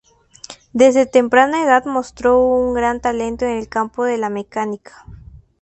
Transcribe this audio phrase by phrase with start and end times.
[0.73, 5.05] Desde temprana edad mostró un gran talento en el campo de la mecánica.